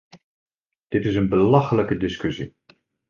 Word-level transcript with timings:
Dit 0.87 1.05
is 1.05 1.15
een 1.15 1.29
belachelijke 1.29 1.97
discussie. 1.97 2.55